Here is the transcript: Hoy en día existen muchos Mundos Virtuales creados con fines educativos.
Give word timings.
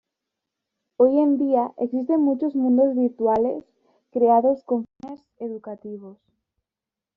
Hoy 0.97 1.19
en 1.19 1.37
día 1.37 1.73
existen 1.77 2.21
muchos 2.21 2.55
Mundos 2.55 2.95
Virtuales 2.95 3.63
creados 4.11 4.63
con 4.63 4.85
fines 4.99 5.23
educativos. 5.37 6.17